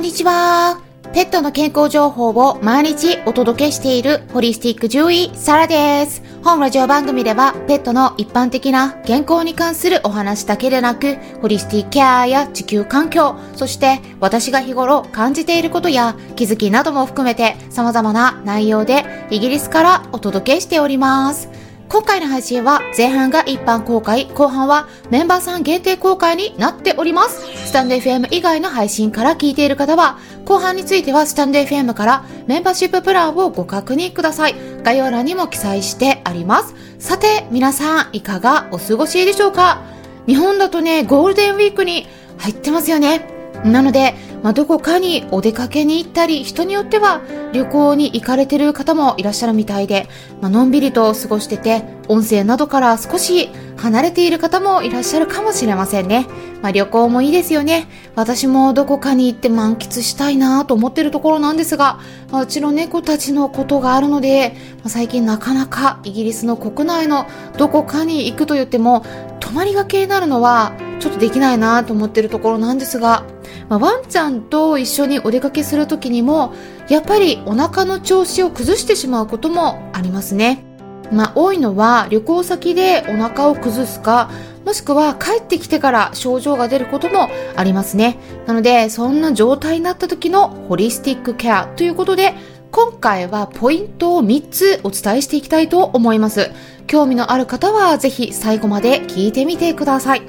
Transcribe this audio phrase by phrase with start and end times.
[0.00, 0.80] んにちは。
[1.12, 6.22] ペットの健康情報を毎日お届けしているホリスティック獣医サラです。
[6.42, 21.49] 本ラジオ番組ではペットの一般的な健康に関するお話だけでなく、ホリスティックケアや地球環境、そして私が日頃感じていることや気づきなども含めて様々な内容でイギリスからお届けしております。
[21.92, 27.40] 今回の配信は前半が一般公開、後半はメンバーさん限定公開になっております。
[27.66, 34.54] スタンド FM 以外の配信から聞いている方は、後半についてはスタンド FM からメンバーシッププランをご確認ください。
[34.84, 36.76] 概要欄にも記載してあります。
[37.00, 39.82] さて、皆さんいかがお過ごしでしょうか？
[40.28, 42.06] 日本だとね、ゴールデンウィークに
[42.38, 43.28] 入ってますよね。
[43.64, 47.20] なので、まあ、どこかにお出かけに行ったり、人によっては
[47.52, 50.08] 旅行に行かれてる方もいらっしゃるみたいで、
[50.40, 56.26] まあのんびりと過ごしてて、音声などから少し離れている方もいらっしゃるかもしれませんね。
[56.62, 57.86] まあ、旅行もいいですよね。
[58.14, 61.98] 私もどこかに行って満喫したいなと思ってるところなんですが、
[62.30, 69.04] まあ、うちの猫たちのことがあるので、まあ、最近なかなかイギリスの国内のどこかに行くと言っても、
[69.40, 73.24] 泊まりがけになるのはちょっとできないなと思ってるところなんですが、
[73.70, 76.52] まあ、ワンちゃんと一緒にお出かけするときにも、
[76.88, 80.64] やっぱりお腹の調子を崩してしまうこともありますね。
[81.12, 84.28] まあ、多いのは旅行先でお腹を崩すか、
[84.66, 88.18] もしくは帰ってきてから症状が出ることもありますね。
[88.44, 92.34] なので、そんな状態になった時のホリスティックケアということで、
[92.72, 96.50] 今回はポイントを3つお伝えしていきたいと思います。
[96.90, 100.26] 興味のある方はぜひ最後まで聞いてみてください。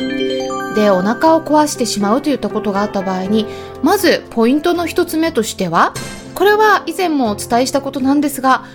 [0.75, 3.47] で、お腹を壊してしまうといったことがあった場合に、
[3.81, 5.91] まずポイントの1つ目としては、
[6.35, 8.65] これは以前もお伝えしたことなんですが、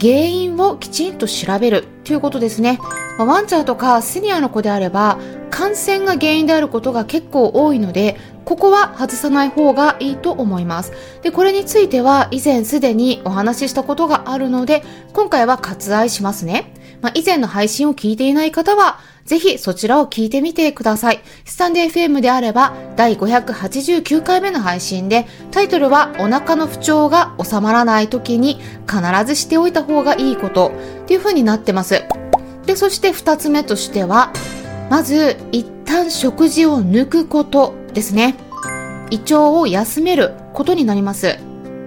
[0.00, 2.78] 原因をきちんと調べるということですね。
[3.18, 5.18] ワンちゃんとかシニアの子であれば、
[5.50, 10.92] 感染が原因であることが結構多いので、ここは外さない方がいいと思います。
[11.20, 16.72] で、これについては以前すでにお話ししたことがあるので、今回は割愛しますね。
[17.02, 21.20] まあ、以前の配信を聞いていない方は、ぜひそちらを聞いてみてください。
[21.44, 30.72] スタンデー FM であれば、第589回目の配信で、タイトルはお腹の不調が収まらない時に必ずしておいた方がいいこと
[31.02, 32.04] っていう風になってます。
[32.66, 34.32] で、そして二つ目としては、
[34.90, 38.34] まず、一旦食事を抜くことですね。
[39.10, 41.38] 胃腸を休めることになります。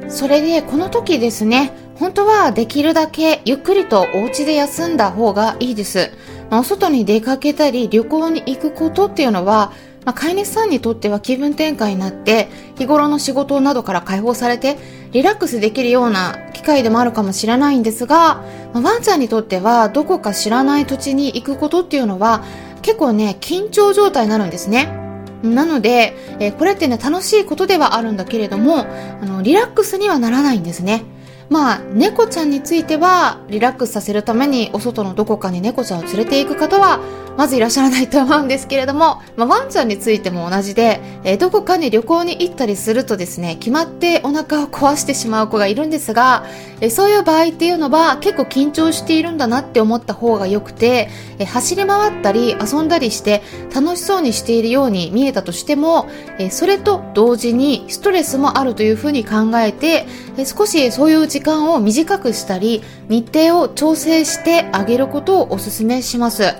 [0.09, 6.11] それで、この時ですね、本当はできるだけゆっくりとお家で休んだ方がいいです。
[6.49, 9.71] まあ、お外に出かけたり旅行に行くことっていうのは、
[10.05, 14.77] まあ、飼い主さんにとっては気分転換になって日頃の仕事などから解放されて
[15.11, 18.43] リラックスできるような機会でもあるかもしれないんですが、
[18.73, 22.43] まあ、ワンちゃんにとってはどこか知らない土地に行くことっていうのは
[22.83, 25.07] 結構ね緊張状態になるんですね。
[25.43, 28.87] なので、えー、これってね、楽しいことではあるんだけれども、
[29.21, 31.03] あの、リラックスにはならないんですね。
[31.49, 36.99] まあ、猫ちゃんについては、リラックスさせるために、お外のどこかに猫ちゃんを連れて行く方は、
[37.37, 46.43] まずいらっしゃらないと思うんですけれども、 まあ、ワンちゃんについても同じで、えー、どこかに旅行に行ったりするとですね、決まってお腹を壊してしまう子がいるんですが、
[46.81, 53.43] えー、そういう場合っていうのは結構緊張しているんだなって思った方が良くて、えー、走り回ったり遊んだりして
[53.73, 56.07] 楽しそうにしているように見えたとしても、
[56.39, 66.55] えそれと同時にストレスもあるというふうに考えて、え少しそういう時間を短くしたり、日程を調整してあげることをお勧めします。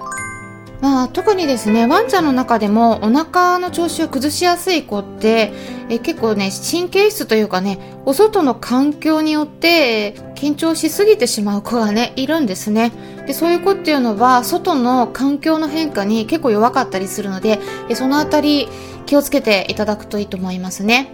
[0.82, 5.52] まあ、特にですね、ワンちゃんの中でもお腹の調子を崩しやすい子って、
[5.90, 12.92] え結構ね、神経質というかね、お外の環境によって緊張しすぎてしまう子がね、いるんですね。
[13.26, 17.60] で、そういう子っていうのは、外の環境の変化に結構弱かったりするので、
[17.90, 18.70] えそのあたり
[19.08, 21.12] 気をつけていただくといいと思いますね。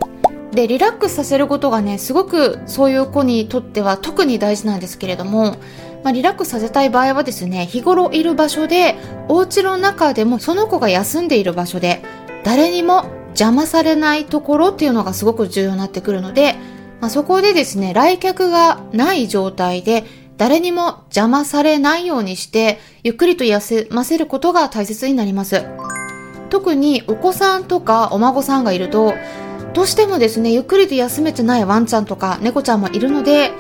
[0.52, 5.56] で、リラックスさせることがね、すごくそういう子にとっては特に大事なんですけれども、
[6.04, 8.98] まあ、リラックスさせたい場合はですね、日頃いる場所で、
[9.30, 12.04] お家の中でもその子が休んでいる場所で、
[12.44, 16.56] 誰にも邪魔されないところっていうのがすごく重要になってくるので、
[17.00, 20.04] まあ、そこでですね、来客がない状態で、
[20.38, 25.64] 誰にも邪魔されないようにして、ゆっくりと休ませることが大切になります。
[26.54, 29.16] 特にお子さんとかお孫さんがいると、
[29.74, 33.52] どうしてもですね、ゆっくりと休めてないワンちゃんとか猫ちゃんもいるので、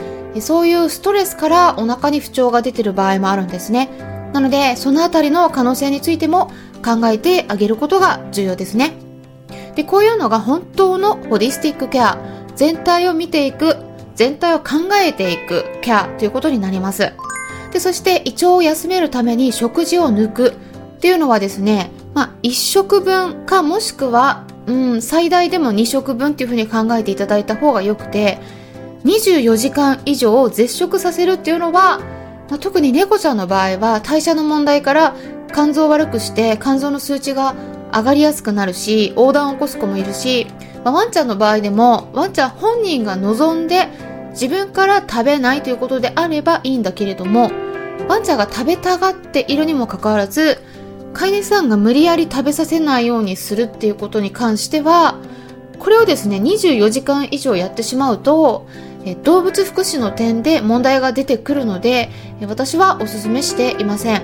[0.42, 3.90] そういうストレスからお腹に不調が出てる場合もあるんですね。
[4.32, 6.52] なので、そのあたりの可能性についても
[6.86, 8.94] 考えてあげることが重要ですね。
[9.74, 12.20] で、こういうのが本当のホリスティックケア、
[12.56, 13.78] 全体を見ていく、
[14.14, 14.66] 全体を考
[15.04, 17.12] えていくケアということになります。
[17.72, 20.54] で、そして胃腸を休めるために食事を抜く
[21.04, 28.40] っていうのはですね、まあ、一食分かもしくはうん、最大でも2食分っていうふうに考えていただいた方がよくて、
[29.04, 32.00] 24時間以上絶食させるっていうのは、
[32.50, 35.16] まあ、特に猫ちゃんの場合は代謝の問題から
[35.54, 37.56] 肝臓を悪くして肝臓の数値が
[37.92, 40.48] 上がりやすくなるし、横断を起こす子もいるし、
[40.86, 43.90] まあ、ワンちゃんの場合でも、ワンちゃん本人が望んで
[44.30, 47.52] 自分から食べないということであればいいんだけれども、
[48.08, 50.60] ワンちゃんが食べたがっているにもかかわらず、
[51.14, 55.16] 飼い主さんが無理やり食べさせないようにするっていうことに関しては、
[55.80, 58.68] これをですね、24時間以上やってしまうと、
[59.24, 62.10] 動物福祉の点で問題が出てくるので、
[62.48, 64.24] 私はお勧めしていません。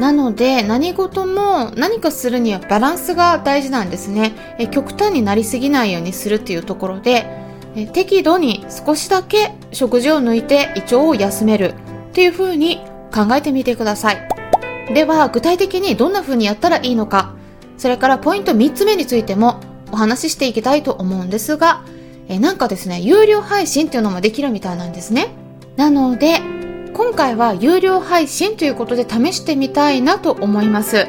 [0.00, 4.32] なので、何事も何かするにはバランスが大事なんですね。
[4.70, 7.26] 極端になりすぎないようにするっていうところで、
[7.92, 11.74] 適度に少しだけ食事を抜いて胃腸を休める
[12.08, 12.80] っていう風に
[13.14, 14.35] 考えてみてください。
[14.92, 17.34] では、具体的にどんな風にやったらいいのか、
[17.76, 19.60] それからポイント3つ目についても
[19.92, 21.84] お話ししていきたいと思うんですが、
[22.28, 25.28] えなんかですね、有料配信っていうのもできるみたいなんですね。
[25.76, 26.40] なので、
[26.94, 31.06] 今回は有料配信ということで試してみたいなと思います。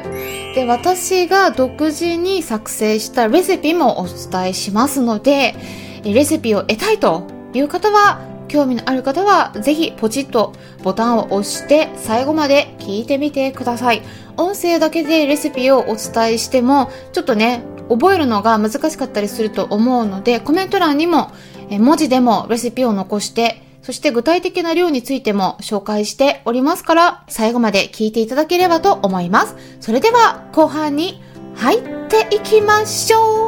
[0.54, 5.54] で、私が独自に作成したレシピもお伝えしますので、
[6.04, 14.02] レシピを得たいという方は、興味のある方は、ぜひポチッとボタンを押して最後まで聞いてみてください。
[14.36, 21.30] 音声だけでレシピをお伝えしても、ちょっとね、覚えるのが難しかったりすると思うので、コメント欄にも
[21.70, 29.56] 文字でもレシピを残して、そして具体的な量についても紹介しておりますから、最後まで聞いていただければと思います。
[29.80, 31.22] それでは後半に
[31.54, 33.47] 入っていきましょう